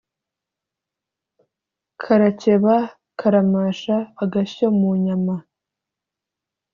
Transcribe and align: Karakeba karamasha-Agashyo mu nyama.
Karakeba 2.01 2.75
karamasha-Agashyo 3.19 4.67
mu 4.79 4.89
nyama. 5.05 5.35